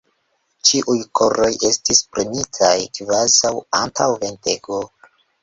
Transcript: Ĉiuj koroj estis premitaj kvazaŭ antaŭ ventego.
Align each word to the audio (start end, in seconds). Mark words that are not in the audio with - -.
Ĉiuj 0.69 0.95
koroj 1.19 1.49
estis 1.69 1.99
premitaj 2.15 2.73
kvazaŭ 2.97 3.53
antaŭ 3.83 4.09
ventego. 4.27 4.83